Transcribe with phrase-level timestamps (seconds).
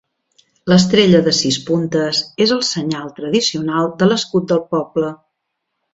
[0.71, 5.17] L'estrella de sis puntes és el senyal tradicional de l'escut del poble.